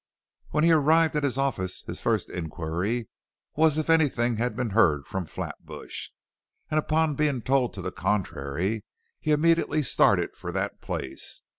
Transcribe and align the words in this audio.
When 0.49 0.63
he 0.63 0.71
arrived 0.71 1.15
at 1.15 1.21
his 1.23 1.37
office 1.37 1.83
his 1.85 2.01
first 2.01 2.27
inquiry 2.31 3.07
was 3.55 3.77
if 3.77 3.87
anything 3.87 4.37
had 4.37 4.55
been 4.55 4.71
heard 4.71 5.05
from 5.05 5.27
Flatbush, 5.27 6.09
and 6.71 6.79
upon 6.79 7.13
being 7.13 7.43
told 7.43 7.75
to 7.75 7.83
the 7.83 7.91
contrary 7.91 8.83
he 9.19 9.29
immediately 9.29 9.83
started 9.83 10.35
for 10.35 10.51
that 10.53 10.81
place. 10.81 11.43